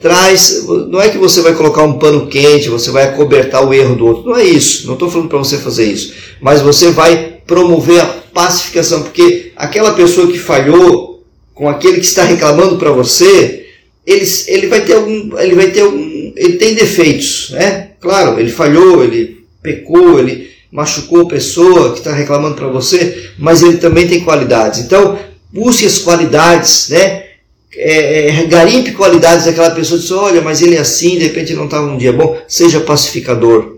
traz. 0.00 0.64
Não 0.88 1.00
é 1.00 1.10
que 1.10 1.18
você 1.18 1.42
vai 1.42 1.54
colocar 1.54 1.82
um 1.82 1.98
pano 1.98 2.26
quente, 2.26 2.70
você 2.70 2.90
vai 2.90 3.04
acobertar 3.04 3.66
o 3.66 3.72
erro 3.72 3.96
do 3.96 4.06
outro. 4.06 4.30
Não 4.30 4.36
é 4.36 4.44
isso. 4.44 4.86
Não 4.86 4.94
estou 4.94 5.10
falando 5.10 5.28
para 5.28 5.38
você 5.38 5.58
fazer 5.58 5.84
isso. 5.84 6.14
Mas 6.40 6.62
você 6.62 6.90
vai 6.90 7.36
promover 7.46 8.00
a 8.00 8.06
pacificação, 8.06 9.02
porque 9.02 9.52
aquela 9.56 9.92
pessoa 9.92 10.26
que 10.26 10.38
falhou 10.38 11.22
com 11.54 11.68
aquele 11.68 12.00
que 12.00 12.06
está 12.06 12.24
reclamando 12.24 12.76
para 12.76 12.90
você, 12.90 13.65
ele, 14.06 14.66
vai 14.68 14.84
ter 14.84 14.94
algum, 14.94 15.36
ele 15.38 15.54
vai 15.54 15.70
ter 15.70 15.80
algum, 15.80 16.32
ele 16.36 16.56
tem 16.56 16.74
defeitos, 16.74 17.50
né? 17.50 17.90
Claro, 18.00 18.38
ele 18.38 18.50
falhou, 18.50 19.02
ele 19.02 19.44
pecou, 19.62 20.20
ele 20.20 20.48
machucou 20.70 21.22
a 21.22 21.28
pessoa 21.28 21.92
que 21.92 21.98
está 21.98 22.12
reclamando 22.12 22.54
para 22.54 22.68
você, 22.68 23.30
mas 23.38 23.62
ele 23.62 23.78
também 23.78 24.06
tem 24.06 24.22
qualidades. 24.22 24.80
Então, 24.80 25.18
busque 25.52 25.84
as 25.84 25.98
qualidades, 25.98 26.88
né? 26.90 27.24
É, 27.74 28.28
é, 28.28 28.44
garimpe 28.44 28.92
qualidades 28.92 29.44
daquela 29.44 29.70
pessoa, 29.70 30.00
diz, 30.00 30.10
olha, 30.10 30.40
mas 30.40 30.62
ele 30.62 30.76
é 30.76 30.80
assim, 30.80 31.18
de 31.18 31.24
repente 31.24 31.52
não 31.52 31.66
estava 31.66 31.86
um 31.86 31.98
dia 31.98 32.12
bom, 32.12 32.38
seja 32.46 32.80
pacificador. 32.80 33.76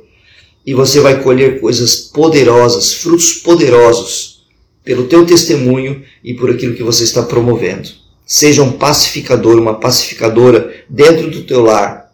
E 0.64 0.74
você 0.74 1.00
vai 1.00 1.22
colher 1.22 1.58
coisas 1.60 1.96
poderosas, 1.96 2.92
frutos 2.92 3.32
poderosos, 3.32 4.42
pelo 4.84 5.06
teu 5.06 5.24
testemunho 5.24 6.02
e 6.22 6.34
por 6.34 6.50
aquilo 6.50 6.74
que 6.74 6.82
você 6.82 7.04
está 7.04 7.22
promovendo. 7.22 7.88
Seja 8.30 8.62
um 8.62 8.72
pacificador, 8.72 9.58
uma 9.58 9.80
pacificadora 9.80 10.84
dentro 10.86 11.30
do 11.30 11.44
teu 11.44 11.62
lar. 11.62 12.12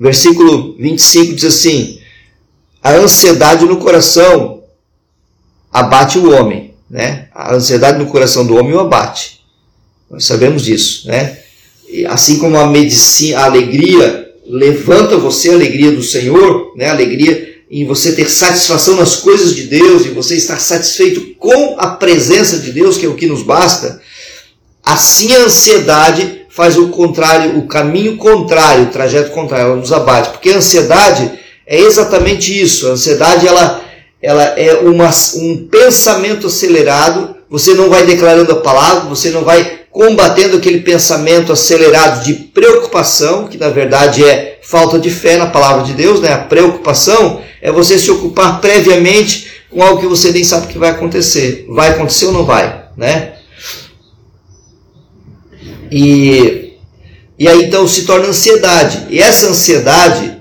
Versículo 0.00 0.76
25 0.76 1.34
diz 1.34 1.44
assim: 1.44 2.00
A 2.82 2.90
ansiedade 2.94 3.64
no 3.64 3.76
coração 3.76 4.64
abate 5.72 6.18
o 6.18 6.32
homem, 6.32 6.74
né? 6.90 7.28
A 7.32 7.54
ansiedade 7.54 7.98
no 7.98 8.06
coração 8.06 8.44
do 8.44 8.56
homem 8.56 8.74
o 8.74 8.80
abate. 8.80 9.40
Nós 10.10 10.24
sabemos 10.24 10.64
disso, 10.64 11.06
né? 11.06 11.38
E 11.88 12.04
assim 12.06 12.40
como 12.40 12.56
a 12.56 12.66
medicina, 12.66 13.38
a 13.38 13.44
alegria 13.44 14.32
levanta 14.44 15.16
você, 15.16 15.50
a 15.50 15.54
alegria 15.54 15.92
do 15.92 16.02
Senhor, 16.02 16.72
né? 16.74 16.86
A 16.86 16.92
alegria 16.92 17.62
em 17.70 17.86
você 17.86 18.12
ter 18.12 18.28
satisfação 18.28 18.96
nas 18.96 19.16
coisas 19.16 19.54
de 19.54 19.68
Deus 19.68 20.04
e 20.04 20.08
você 20.08 20.34
estar 20.34 20.58
satisfeito 20.58 21.34
com 21.36 21.76
a 21.78 21.92
presença 21.92 22.58
de 22.58 22.72
Deus, 22.72 22.96
que 22.96 23.06
é 23.06 23.08
o 23.08 23.14
que 23.14 23.28
nos 23.28 23.44
basta. 23.44 24.02
Assim 24.84 25.34
a 25.34 25.44
ansiedade 25.44 26.42
faz 26.50 26.76
o 26.76 26.88
contrário, 26.88 27.58
o 27.58 27.66
caminho 27.66 28.16
contrário, 28.16 28.84
o 28.84 28.90
trajeto 28.90 29.30
contrário, 29.30 29.66
ela 29.68 29.76
nos 29.76 29.92
abate, 29.92 30.30
porque 30.30 30.50
a 30.50 30.56
ansiedade 30.56 31.32
é 31.66 31.80
exatamente 31.80 32.60
isso. 32.60 32.86
A 32.88 32.90
ansiedade 32.90 33.46
ela 33.46 33.82
ela 34.24 34.42
é 34.56 34.72
uma, 34.76 35.10
um 35.36 35.68
pensamento 35.70 36.46
acelerado, 36.46 37.36
você 37.50 37.74
não 37.74 37.90
vai 37.90 38.06
declarando 38.06 38.52
a 38.52 38.60
palavra, 38.60 39.06
você 39.10 39.28
não 39.28 39.44
vai 39.44 39.80
combatendo 39.90 40.56
aquele 40.56 40.80
pensamento 40.80 41.52
acelerado 41.52 42.24
de 42.24 42.32
preocupação, 42.32 43.46
que 43.46 43.58
na 43.58 43.68
verdade 43.68 44.24
é 44.24 44.58
falta 44.62 44.98
de 44.98 45.10
fé 45.10 45.36
na 45.36 45.46
palavra 45.46 45.84
de 45.84 45.92
Deus, 45.92 46.20
né? 46.20 46.32
A 46.32 46.38
preocupação 46.38 47.42
é 47.60 47.70
você 47.70 47.98
se 47.98 48.10
ocupar 48.10 48.62
previamente 48.62 49.46
com 49.70 49.82
algo 49.82 50.00
que 50.00 50.06
você 50.06 50.32
nem 50.32 50.42
sabe 50.42 50.68
que 50.68 50.78
vai 50.78 50.90
acontecer. 50.90 51.66
Vai 51.68 51.90
acontecer 51.90 52.24
ou 52.26 52.32
não 52.32 52.44
vai, 52.46 52.86
né? 52.96 53.33
E, 55.94 56.72
e 57.38 57.48
aí 57.48 57.64
então 57.64 57.86
se 57.86 58.04
torna 58.04 58.28
ansiedade. 58.28 59.06
E 59.10 59.20
essa 59.20 59.48
ansiedade 59.48 60.34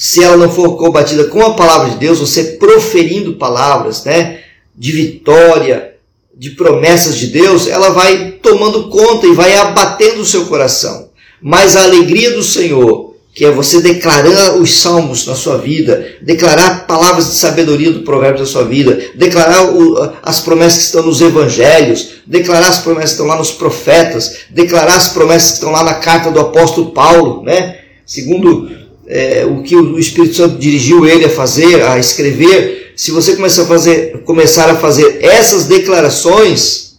se 0.00 0.24
ela 0.24 0.38
não 0.38 0.50
for 0.50 0.78
combatida 0.78 1.24
com 1.24 1.42
a 1.42 1.52
palavra 1.52 1.90
de 1.90 1.96
Deus, 1.98 2.20
você 2.20 2.56
proferindo 2.58 3.34
palavras, 3.34 4.02
né, 4.02 4.40
de 4.74 4.92
vitória, 4.92 5.94
de 6.34 6.52
promessas 6.52 7.18
de 7.18 7.26
Deus, 7.26 7.66
ela 7.66 7.90
vai 7.90 8.30
tomando 8.42 8.88
conta 8.88 9.26
e 9.26 9.34
vai 9.34 9.54
abatendo 9.54 10.22
o 10.22 10.26
seu 10.26 10.46
coração. 10.46 11.10
Mas 11.38 11.76
a 11.76 11.82
alegria 11.82 12.30
do 12.30 12.42
Senhor, 12.42 13.09
que 13.40 13.46
é 13.46 13.50
você 13.50 13.80
declarar 13.80 14.58
os 14.58 14.82
salmos 14.82 15.26
na 15.26 15.34
sua 15.34 15.56
vida, 15.56 16.06
declarar 16.20 16.86
palavras 16.86 17.30
de 17.30 17.36
sabedoria 17.36 17.90
do 17.90 18.02
provérbio 18.02 18.40
da 18.40 18.46
sua 18.46 18.64
vida, 18.64 19.00
declarar 19.14 19.74
o, 19.74 20.12
as 20.22 20.40
promessas 20.40 20.80
que 20.80 20.84
estão 20.84 21.06
nos 21.06 21.22
evangelhos, 21.22 22.16
declarar 22.26 22.68
as 22.68 22.80
promessas 22.80 23.12
que 23.12 23.14
estão 23.14 23.26
lá 23.26 23.38
nos 23.38 23.50
profetas, 23.50 24.40
declarar 24.50 24.94
as 24.94 25.08
promessas 25.08 25.52
que 25.52 25.54
estão 25.54 25.70
lá 25.70 25.82
na 25.82 25.94
carta 25.94 26.30
do 26.30 26.38
apóstolo 26.38 26.90
Paulo, 26.90 27.42
né? 27.42 27.78
Segundo 28.04 28.70
é, 29.06 29.46
o 29.46 29.62
que 29.62 29.74
o 29.74 29.98
Espírito 29.98 30.36
Santo 30.36 30.58
dirigiu 30.58 31.06
ele 31.06 31.24
a 31.24 31.30
fazer, 31.30 31.82
a 31.82 31.98
escrever, 31.98 32.92
se 32.94 33.10
você 33.10 33.36
começar 33.36 33.62
a 33.62 33.66
fazer, 33.66 34.22
começar 34.24 34.68
a 34.68 34.76
fazer 34.76 35.24
essas 35.24 35.64
declarações, 35.64 36.98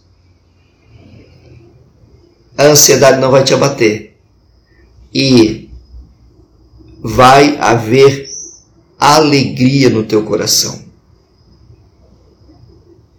a 2.58 2.64
ansiedade 2.64 3.20
não 3.20 3.30
vai 3.30 3.44
te 3.44 3.54
abater. 3.54 4.16
E 5.14 5.61
vai 7.02 7.56
haver 7.58 8.30
alegria 8.98 9.90
no 9.90 10.04
teu 10.04 10.22
coração. 10.22 10.82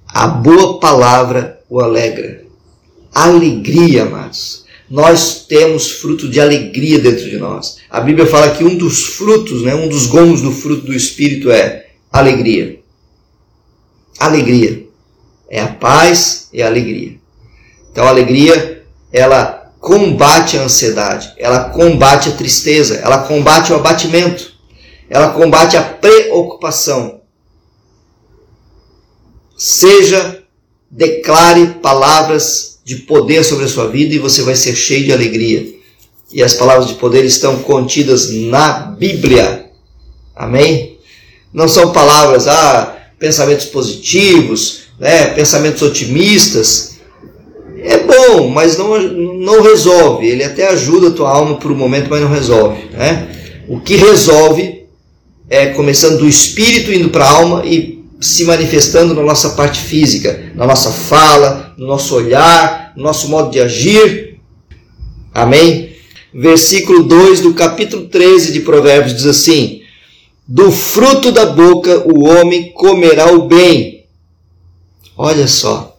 A 0.08 0.28
boa 0.28 0.80
palavra 0.80 1.62
o 1.70 1.82
alegra. 1.82 2.44
Alegria, 3.14 4.04
amados 4.04 4.64
nós 4.94 5.46
temos 5.48 5.90
fruto 5.90 6.30
de 6.30 6.40
alegria 6.40 7.00
dentro 7.00 7.28
de 7.28 7.38
nós. 7.38 7.78
A 7.90 8.00
Bíblia 8.00 8.28
fala 8.28 8.52
que 8.52 8.64
um 8.64 8.78
dos 8.78 9.06
frutos, 9.06 9.64
né, 9.64 9.74
um 9.74 9.88
dos 9.88 10.06
gomos 10.06 10.40
do 10.40 10.52
fruto 10.52 10.86
do 10.86 10.94
Espírito 10.94 11.50
é 11.52 11.88
alegria. 12.12 12.80
Alegria. 14.20 14.86
É 15.50 15.62
a 15.62 15.68
paz 15.68 16.48
e 16.54 16.62
a 16.62 16.68
alegria. 16.68 17.16
Então 17.92 18.06
a 18.06 18.10
alegria, 18.10 18.84
ela 19.12 19.63
combate 19.84 20.58
a 20.58 20.64
ansiedade, 20.64 21.34
ela 21.36 21.66
combate 21.66 22.30
a 22.30 22.32
tristeza, 22.32 23.02
ela 23.04 23.18
combate 23.24 23.74
o 23.74 23.76
abatimento, 23.76 24.54
ela 25.10 25.32
combate 25.32 25.76
a 25.76 25.84
preocupação. 25.84 27.20
Seja, 29.58 30.42
declare 30.90 31.80
palavras 31.82 32.80
de 32.86 32.96
poder 32.96 33.44
sobre 33.44 33.66
a 33.66 33.68
sua 33.68 33.90
vida 33.90 34.16
e 34.16 34.20
você 34.20 34.42
vai 34.42 34.56
ser 34.56 34.74
cheio 34.74 35.04
de 35.04 35.12
alegria. 35.12 35.76
E 36.32 36.42
as 36.42 36.54
palavras 36.54 36.88
de 36.88 36.94
poder 36.94 37.26
estão 37.26 37.60
contidas 37.60 38.32
na 38.32 38.70
Bíblia. 38.98 39.70
Amém? 40.34 40.98
Não 41.54 41.68
são 41.68 41.92
palavras, 41.92 42.48
ah, 42.48 43.00
pensamentos 43.20 43.66
positivos, 43.66 44.84
né, 44.98 45.28
pensamentos 45.34 45.82
otimistas. 45.82 46.93
É 47.84 47.98
bom, 48.00 48.48
mas 48.50 48.78
não, 48.78 48.98
não 49.02 49.62
resolve. 49.62 50.28
Ele 50.28 50.44
até 50.44 50.70
ajuda 50.70 51.10
a 51.10 51.12
tua 51.12 51.30
alma 51.30 51.58
por 51.58 51.72
um 51.72 51.76
momento, 51.76 52.08
mas 52.10 52.22
não 52.22 52.30
resolve. 52.30 52.86
Né? 52.92 53.28
O 53.68 53.80
que 53.80 53.96
resolve 53.96 54.86
é 55.50 55.68
começando 55.68 56.20
do 56.20 56.28
espírito 56.28 56.92
indo 56.92 57.10
para 57.10 57.26
a 57.26 57.32
alma 57.32 57.66
e 57.66 58.02
se 58.22 58.46
manifestando 58.46 59.14
na 59.14 59.22
nossa 59.22 59.50
parte 59.50 59.80
física, 59.80 60.52
na 60.56 60.66
nossa 60.66 60.92
fala, 60.92 61.74
no 61.78 61.86
nosso 61.86 62.16
olhar, 62.16 62.94
no 62.96 63.04
nosso 63.04 63.28
modo 63.28 63.52
de 63.52 63.60
agir. 63.60 64.40
Amém? 65.34 65.94
versículo 66.34 67.04
2 67.04 67.42
do 67.42 67.54
capítulo 67.54 68.08
13 68.08 68.52
de 68.52 68.62
Provérbios 68.62 69.14
diz 69.14 69.26
assim: 69.26 69.82
Do 70.48 70.72
fruto 70.72 71.32
da 71.32 71.46
boca 71.46 72.04
o 72.06 72.28
homem 72.28 72.72
comerá 72.72 73.32
o 73.32 73.48
bem. 73.48 74.06
Olha 75.16 75.48
só. 75.48 75.93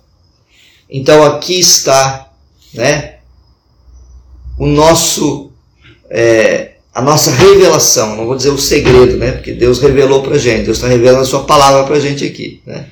Então 0.96 1.24
aqui 1.24 1.58
está, 1.58 2.28
né, 2.72 3.16
o 4.56 4.64
nosso 4.64 5.50
é, 6.08 6.74
a 6.94 7.02
nossa 7.02 7.32
revelação, 7.32 8.14
não 8.14 8.26
vou 8.26 8.36
dizer 8.36 8.50
o 8.50 8.58
segredo, 8.58 9.16
né? 9.16 9.32
Porque 9.32 9.52
Deus 9.54 9.80
revelou 9.80 10.22
para 10.22 10.38
gente, 10.38 10.66
Deus 10.66 10.76
está 10.76 10.86
revelando 10.86 11.22
a 11.22 11.26
sua 11.26 11.42
palavra 11.42 11.82
para 11.82 11.98
gente 11.98 12.24
aqui, 12.24 12.62
né? 12.64 12.86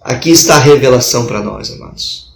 Aqui 0.00 0.30
está 0.30 0.56
a 0.56 0.58
revelação 0.58 1.26
para 1.26 1.40
nós, 1.40 1.70
amados. 1.70 2.32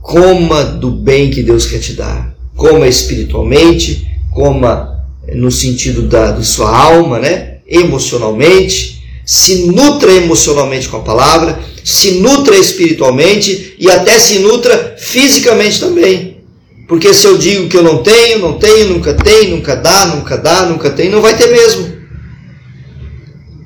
Coma 0.00 0.64
do 0.64 0.90
bem 0.90 1.30
que 1.30 1.44
Deus 1.44 1.64
quer 1.64 1.78
te 1.78 1.92
dar. 1.92 2.34
Coma 2.56 2.88
espiritualmente, 2.88 4.10
coma 4.32 5.06
no 5.32 5.52
sentido 5.52 6.02
da, 6.02 6.32
de 6.32 6.44
sua 6.44 6.76
alma, 6.76 7.20
né? 7.20 7.58
Emocionalmente, 7.64 9.04
se 9.24 9.66
nutra 9.66 10.10
emocionalmente 10.12 10.88
com 10.88 10.96
a 10.96 11.02
palavra, 11.02 11.60
se 11.84 12.20
nutra 12.20 12.56
espiritualmente 12.56 13.74
e 13.78 13.90
até 13.90 14.18
se 14.18 14.38
nutra 14.38 14.94
fisicamente 14.98 15.80
também. 15.80 16.38
Porque 16.86 17.14
se 17.14 17.26
eu 17.26 17.38
digo 17.38 17.68
que 17.68 17.76
eu 17.76 17.82
não 17.82 18.02
tenho, 18.02 18.38
não 18.38 18.58
tenho, 18.58 18.90
nunca 18.90 19.14
tenho, 19.14 19.56
nunca 19.56 19.74
dá, 19.74 20.06
nunca 20.06 20.36
dá, 20.36 20.66
nunca 20.66 20.90
tem, 20.90 21.08
não 21.08 21.22
vai 21.22 21.36
ter 21.36 21.50
mesmo. 21.50 21.92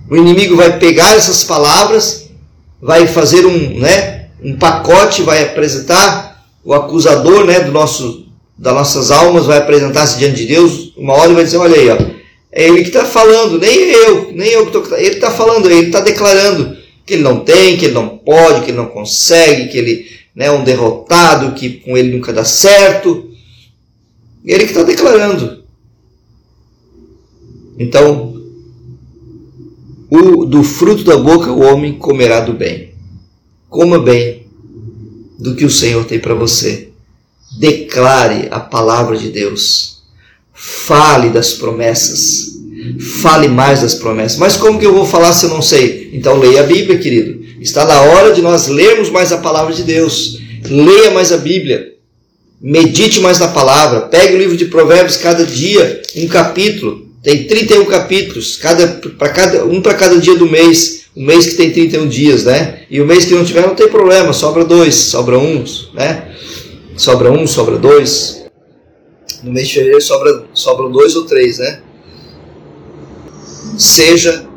O 0.09 0.17
inimigo 0.17 0.57
vai 0.57 0.79
pegar 0.79 1.17
essas 1.17 1.43
palavras, 1.43 2.31
vai 2.81 3.07
fazer 3.07 3.45
um, 3.45 3.81
né, 3.81 4.27
um 4.43 4.57
pacote, 4.57 5.23
vai 5.23 5.43
apresentar 5.43 6.45
o 6.65 6.73
acusador, 6.73 7.45
né, 7.45 7.61
do 7.61 7.73
nosso, 7.73 8.27
das 8.57 8.73
nossas 8.73 9.11
almas, 9.11 9.47
vai 9.47 9.59
apresentar-se 9.59 10.19
diante 10.19 10.37
de 10.37 10.47
Deus. 10.47 10.93
Uma 10.97 11.15
hora 11.15 11.35
vai 11.35 11.45
dizer, 11.45 11.57
olha 11.57 11.77
aí, 11.77 11.91
ó, 11.91 11.97
é 12.53 12.69
ele 12.69 12.83
que 12.83 12.89
está 12.89 13.05
falando, 13.05 13.59
nem 13.59 13.77
eu, 13.77 14.31
nem 14.33 14.49
eu 14.51 14.67
que 14.67 14.79
estou. 14.79 14.97
Ele 14.97 15.15
está 15.17 15.31
falando, 15.31 15.69
ele 15.69 15.87
está 15.87 16.01
declarando 16.01 16.77
que 17.07 17.15
ele 17.15 17.23
não 17.23 17.41
tem, 17.41 17.79
que 17.79 17.87
ele 17.87 17.95
não 17.95 18.19
pode, 18.19 18.65
que 18.65 18.71
ele 18.73 18.79
não 18.79 18.89
consegue, 18.89 19.69
que 19.69 19.79
ele 19.79 20.07
né, 20.35 20.51
um 20.51 20.65
derrotado 20.65 21.55
que 21.55 21.81
com 21.81 21.97
ele 21.97 22.15
nunca 22.15 22.33
dá 22.33 22.45
certo. 22.45 23.31
Ele 24.45 24.65
que 24.65 24.73
está 24.73 24.83
declarando. 24.83 25.65
Então, 27.79 28.35
o, 30.11 30.45
do 30.45 30.63
fruto 30.63 31.05
da 31.05 31.17
boca 31.17 31.51
o 31.51 31.63
homem 31.63 31.95
comerá 31.95 32.41
do 32.41 32.53
bem. 32.53 32.95
Coma 33.69 33.99
bem 33.99 34.47
do 35.39 35.55
que 35.55 35.65
o 35.65 35.71
Senhor 35.71 36.05
tem 36.05 36.19
para 36.19 36.35
você. 36.35 36.91
Declare 37.59 38.49
a 38.51 38.61
palavra 38.61 39.17
de 39.17 39.31
Deus. 39.31 40.03
Fale 40.53 41.31
das 41.31 41.55
promessas. 41.55 42.56
Fale 43.23 43.49
mais 43.49 43.83
das 43.83 43.95
promessas. 43.95 44.39
Mas 44.39 44.57
como 44.57 44.79
que 44.79 44.87
eu 44.87 44.95
vou 44.95 45.07
falar 45.07 45.33
se 45.33 45.47
eu 45.47 45.51
não 45.51 45.63
sei? 45.63 46.11
Então 46.13 46.39
leia 46.39 46.61
a 46.61 46.67
Bíblia, 46.67 46.99
querido. 46.99 47.45
Está 47.61 47.85
na 47.85 48.01
hora 48.01 48.33
de 48.33 48.43
nós 48.43 48.69
lermos 48.69 49.11
mais 49.11 49.33
a 49.33 49.39
palavra 49.39 49.73
de 49.73 49.83
Deus. 49.83 50.39
Leia 50.69 51.11
mais 51.11 51.33
a 51.33 51.37
Bíblia. 51.37 51.95
Medite 52.61 53.21
mais 53.21 53.39
na 53.39 53.49
palavra. 53.49 54.03
Pegue 54.03 54.35
o 54.35 54.39
livro 54.39 54.57
de 54.57 54.67
Provérbios 54.67 55.17
cada 55.17 55.45
dia, 55.45 56.03
um 56.17 56.27
capítulo. 56.27 57.07
Tem 57.23 57.45
31 57.45 57.85
capítulos, 57.87 58.57
cada, 58.57 58.87
para 58.87 59.29
cada, 59.31 59.65
um 59.65 59.83
para 59.83 59.95
cada 59.95 60.19
dia 60.19 60.37
do 60.37 60.49
mês. 60.49 61.07
O 61.15 61.23
mês 61.23 61.47
que 61.47 61.55
tem 61.55 61.73
31 61.73 62.09
dias, 62.09 62.45
né? 62.45 62.83
E 62.91 63.01
o 63.01 63.07
mês 63.07 63.25
que 63.25 63.35
não 63.35 63.45
tiver 63.45 63.67
não 63.67 63.75
tem 63.75 63.89
problema, 63.89 64.33
sobra 64.33 64.65
dois, 64.65 64.95
sobra 64.95 65.39
um, 65.39 65.65
né? 65.95 66.29
Sobra 66.97 67.33
um, 67.33 67.47
sobra 67.47 67.79
dois. 67.79 68.45
No 69.43 69.53
mês 69.53 69.69
de 69.69 69.75
fevereiro 69.75 70.03
sobra, 70.03 70.45
sobram 70.55 70.91
dois 70.91 71.17
ou 71.17 71.25
três, 71.25 71.59
né? 71.59 71.81
Seja 73.77 74.49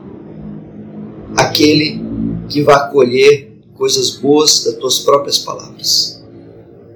aquele 1.35 2.01
que 2.49 2.61
vai 2.61 2.89
colher 2.89 3.51
coisas 3.75 4.11
boas 4.11 4.63
das 4.63 4.75
tuas 4.75 4.99
próprias 4.99 5.37
palavras. 5.37 6.23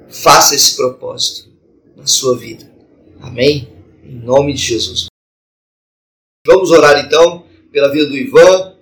Faça 0.09 0.55
esse 0.55 0.75
propósito 0.75 1.49
na 1.97 2.07
sua 2.07 2.37
vida. 2.37 2.69
Amém? 3.21 3.67
Em 4.05 4.15
nome 4.15 4.53
de 4.53 4.61
Jesus. 4.61 5.07
Vamos 6.47 6.71
orar 6.71 7.05
então 7.05 7.43
pela 7.71 7.91
vida 7.91 8.05
do 8.05 8.15
Ivan. 8.17 8.73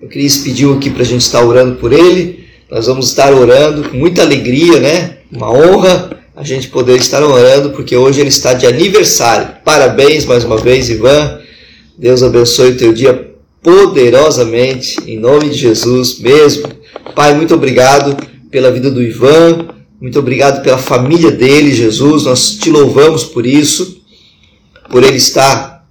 O 0.00 0.08
Cris 0.08 0.38
pediu 0.38 0.74
aqui 0.74 0.90
para 0.90 1.02
a 1.02 1.06
gente 1.06 1.22
estar 1.22 1.44
orando 1.44 1.78
por 1.78 1.92
ele. 1.92 2.48
Nós 2.70 2.86
vamos 2.86 3.08
estar 3.08 3.34
orando 3.34 3.90
com 3.90 3.96
muita 3.96 4.22
alegria, 4.22 4.80
né? 4.80 5.18
Uma 5.30 5.50
honra 5.50 6.22
a 6.34 6.42
gente 6.42 6.68
poder 6.68 6.96
estar 6.96 7.22
orando, 7.22 7.70
porque 7.70 7.94
hoje 7.94 8.20
ele 8.20 8.30
está 8.30 8.54
de 8.54 8.66
aniversário. 8.66 9.56
Parabéns 9.62 10.24
mais 10.24 10.44
uma 10.44 10.56
vez, 10.56 10.88
Ivan. 10.88 11.41
Deus 11.96 12.22
abençoe 12.22 12.70
o 12.70 12.76
teu 12.76 12.92
dia 12.92 13.32
poderosamente, 13.62 14.98
em 15.06 15.18
nome 15.18 15.50
de 15.50 15.58
Jesus 15.58 16.18
mesmo. 16.18 16.68
Pai, 17.14 17.34
muito 17.34 17.54
obrigado 17.54 18.16
pela 18.50 18.70
vida 18.70 18.90
do 18.90 19.02
Ivan, 19.02 19.68
muito 20.00 20.18
obrigado 20.18 20.62
pela 20.62 20.78
família 20.78 21.30
dele, 21.30 21.72
Jesus. 21.72 22.24
Nós 22.24 22.56
te 22.56 22.70
louvamos 22.70 23.24
por 23.24 23.46
isso, 23.46 24.00
por 24.90 25.04
ele 25.04 25.16
estar 25.16 25.86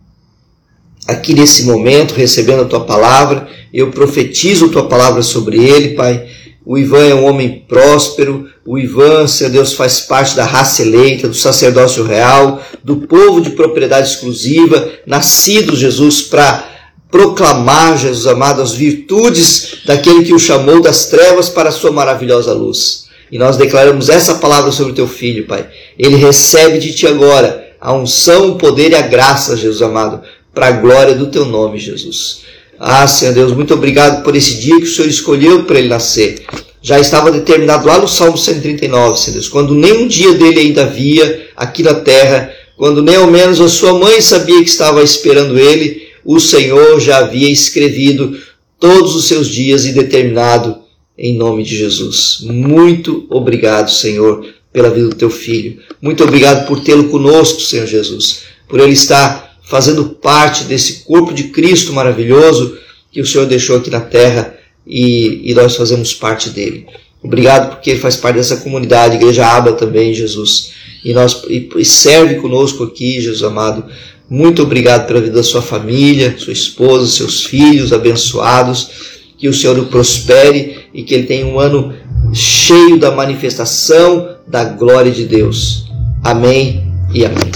aqui 1.08 1.34
nesse 1.34 1.64
momento 1.64 2.14
recebendo 2.14 2.64
a 2.64 2.66
tua 2.66 2.82
palavra. 2.82 3.48
Eu 3.74 3.92
profetizo 3.92 4.66
a 4.66 4.70
tua 4.70 4.88
palavra 4.88 5.22
sobre 5.22 5.64
ele, 5.64 5.90
Pai. 5.90 6.28
O 6.66 6.78
Ivan 6.78 7.06
é 7.06 7.16
um 7.16 7.26
homem 7.26 7.66
próspero. 7.68 8.48
O 8.66 8.78
Ivan, 8.78 9.28
Senhor 9.28 9.50
Deus, 9.50 9.74
faz 9.74 10.02
parte 10.02 10.36
da 10.36 10.46
raça 10.46 10.84
eleita, 10.84 11.28
do 11.28 11.34
sacerdócio 11.34 12.04
real, 12.04 12.62
do 12.84 12.98
povo 12.98 13.42
de 13.42 13.52
propriedade 13.52 14.10
exclusiva, 14.10 14.90
nascido, 15.06 15.76
Jesus, 15.76 16.22
para 16.22 16.70
proclamar, 17.10 17.98
Jesus 17.98 18.26
amado, 18.28 18.62
as 18.62 18.74
virtudes 18.74 19.80
daquele 19.86 20.24
que 20.24 20.34
o 20.34 20.40
chamou 20.40 20.82
das 20.82 21.08
trevas 21.08 21.50
para 21.50 21.70
a 21.70 21.72
sua 21.72 21.92
maravilhosa 21.92 22.54
luz. 22.54 23.06
E 23.32 23.38
nós 23.38 23.58
declaramos 23.58 24.10
essa 24.10 24.36
palavra 24.36 24.72
sobre 24.72 24.94
o 24.94 24.96
teu 24.96 25.08
filho, 25.08 25.48
Pai. 25.48 25.68
Ele 25.98 26.16
recebe 26.16 26.78
de 26.80 26.94
ti 26.94 27.08
agora 27.08 27.70
a 27.80 27.94
unção, 27.94 28.52
o 28.52 28.56
poder 28.56 28.92
e 28.92 28.96
a 28.96 29.02
graça, 29.02 29.58
Jesus 29.58 29.82
amado, 29.82 30.22
para 30.54 30.68
a 30.68 30.72
glória 30.72 31.16
do 31.16 31.28
teu 31.28 31.46
nome, 31.46 31.80
Jesus. 31.80 32.42
Ah, 32.84 33.06
Senhor 33.06 33.36
Deus, 33.36 33.54
muito 33.54 33.76
obrigado 33.76 34.24
por 34.24 34.36
esse 34.36 34.60
dia 34.60 34.76
que 34.78 34.86
o 34.86 34.92
Senhor 34.92 35.08
escolheu 35.08 35.66
para 35.66 35.78
ele 35.78 35.88
nascer. 35.88 36.44
Já 36.82 37.00
estava 37.00 37.32
determinado 37.32 37.86
lá 37.86 38.00
no 38.00 38.08
Salmo 38.08 38.36
139, 38.36 39.20
Senhor 39.20 39.34
Deus, 39.34 39.48
quando 39.48 39.76
nem 39.76 39.94
um 39.94 40.08
dia 40.08 40.34
dele 40.34 40.62
ainda 40.62 40.82
havia 40.82 41.48
aqui 41.56 41.84
na 41.84 41.94
terra, 41.94 42.52
quando 42.76 43.04
nem 43.04 43.18
ao 43.18 43.28
menos 43.28 43.62
a 43.62 43.70
sua 43.70 43.94
mãe 43.94 44.20
sabia 44.20 44.64
que 44.64 44.70
estava 44.70 45.04
esperando 45.04 45.60
ele, 45.60 46.08
o 46.26 46.40
Senhor 46.40 47.00
já 47.00 47.20
havia 47.20 47.52
escrevido 47.52 48.36
todos 48.80 49.16
os 49.16 49.28
seus 49.28 49.48
dias 49.48 49.86
e 49.86 49.94
determinado 49.94 50.80
em 51.16 51.38
nome 51.38 51.62
de 51.62 51.78
Jesus. 51.78 52.40
Muito 52.42 53.28
obrigado, 53.30 53.92
Senhor, 53.92 54.44
pela 54.74 54.90
vida 54.90 55.10
do 55.10 55.16
teu 55.16 55.30
filho. 55.30 55.78
Muito 56.02 56.24
obrigado 56.24 56.66
por 56.66 56.80
tê-lo 56.80 57.10
conosco, 57.10 57.62
Senhor 57.62 57.86
Jesus, 57.86 58.42
por 58.68 58.80
ele 58.80 58.94
estar 58.94 59.51
fazendo 59.72 60.04
parte 60.10 60.66
desse 60.66 61.06
corpo 61.06 61.34
de 61.34 61.46
Cristo 61.46 61.94
maravilhoso 61.94 62.78
que 63.10 63.22
o 63.22 63.26
Senhor 63.26 63.46
deixou 63.46 63.78
aqui 63.78 63.90
na 63.90 64.02
terra 64.02 64.54
e, 64.86 65.50
e 65.50 65.54
nós 65.54 65.78
fazemos 65.78 66.14
parte 66.14 66.50
dele. 66.50 66.86
Obrigado 67.24 67.70
porque 67.70 67.92
ele 67.92 68.00
faz 68.02 68.18
parte 68.18 68.36
dessa 68.36 68.58
comunidade, 68.58 69.16
Igreja 69.16 69.48
Aba 69.48 69.72
também, 69.72 70.14
Jesus. 70.14 70.74
E, 71.06 71.14
nós, 71.14 71.44
e, 71.48 71.70
e 71.78 71.86
serve 71.86 72.36
conosco 72.36 72.84
aqui, 72.84 73.22
Jesus 73.22 73.44
amado, 73.44 73.86
muito 74.30 74.62
obrigado 74.62 75.08
pela 75.08 75.22
vida 75.22 75.36
da 75.36 75.44
sua 75.44 75.62
família, 75.62 76.36
sua 76.38 76.52
esposa, 76.52 77.08
seus 77.08 77.46
filhos 77.46 77.94
abençoados. 77.94 78.90
Que 79.38 79.48
o 79.48 79.54
Senhor 79.54 79.80
o 79.80 79.86
prospere 79.86 80.80
e 80.94 81.02
que 81.02 81.14
ele 81.14 81.28
tenha 81.28 81.46
um 81.46 81.60
ano 81.60 81.94
cheio 82.34 83.00
da 83.00 83.10
manifestação 83.10 84.36
da 84.46 84.66
glória 84.66 85.12
de 85.12 85.24
Deus. 85.24 85.86
Amém 86.22 86.84
e 87.14 87.26
amém. 87.26 87.52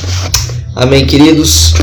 Amém, 0.76 1.06
queridos. 1.06 1.74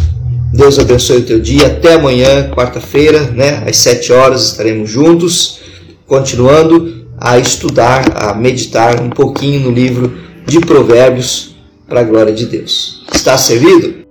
Deus 0.52 0.78
abençoe 0.78 1.18
o 1.18 1.22
teu 1.22 1.40
dia. 1.40 1.66
Até 1.66 1.94
amanhã, 1.94 2.50
quarta-feira, 2.50 3.30
né, 3.30 3.62
às 3.66 3.78
sete 3.78 4.12
horas, 4.12 4.50
estaremos 4.50 4.90
juntos, 4.90 5.60
continuando 6.06 7.06
a 7.18 7.38
estudar, 7.38 8.04
a 8.14 8.34
meditar 8.34 9.00
um 9.00 9.08
pouquinho 9.08 9.60
no 9.60 9.70
livro 9.70 10.12
de 10.46 10.60
Provérbios 10.60 11.56
para 11.88 12.00
a 12.00 12.04
glória 12.04 12.34
de 12.34 12.46
Deus. 12.46 13.02
Está 13.12 13.38
servido? 13.38 14.01